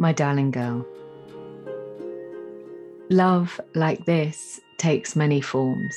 [0.00, 0.86] my darling girl.
[3.10, 5.94] Love like this takes many forms.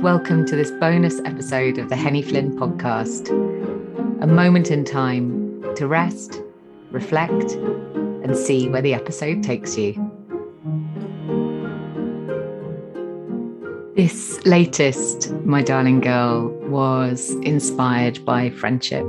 [0.00, 3.30] Welcome to this bonus episode of the Henny Flynn podcast.
[4.22, 6.40] A moment in time to rest,
[6.92, 10.11] reflect, and see where the episode takes you.
[13.94, 19.04] This latest, my darling girl, was inspired by friendship.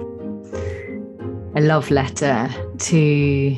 [1.55, 2.49] A love letter
[2.79, 3.57] to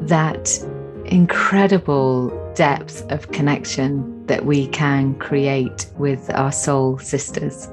[0.00, 0.58] that
[1.04, 7.68] incredible depth of connection that we can create with our soul sisters.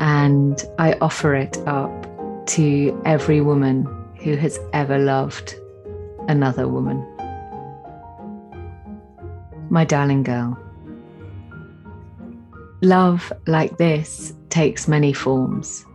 [0.00, 2.08] And I offer it up
[2.46, 3.86] to every woman
[4.20, 5.54] who has ever loved
[6.26, 7.06] another woman.
[9.70, 10.58] My darling girl.
[12.82, 15.86] Love like this takes many forms.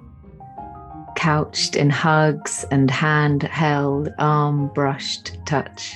[1.18, 5.94] Couched in hugs and hand held, arm brushed touch.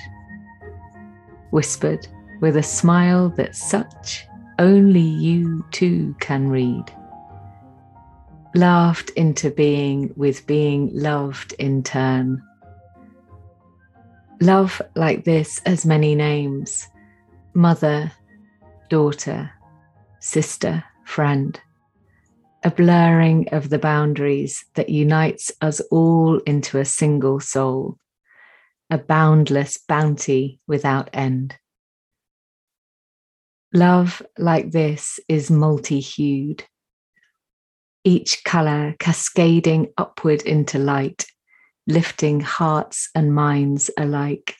[1.51, 2.05] Whispered
[2.41, 4.25] with a smile that such
[4.59, 6.83] only you two can read.
[8.53, 12.43] Laughed into being with being loved in turn.
[14.41, 16.89] Love like this has many names
[17.53, 18.11] mother,
[18.89, 19.51] daughter,
[20.21, 21.59] sister, friend,
[22.63, 27.97] a blurring of the boundaries that unites us all into a single soul,
[28.89, 31.57] a boundless bounty without end.
[33.73, 36.63] Love like this is multi hued,
[38.03, 41.25] each colour cascading upward into light,
[41.87, 44.55] lifting hearts and minds alike.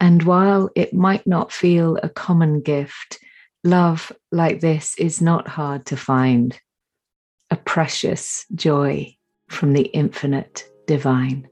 [0.00, 3.18] And while it might not feel a common gift,
[3.64, 6.58] love like this is not hard to find,
[7.50, 9.16] a precious joy
[9.48, 11.48] from the infinite divine.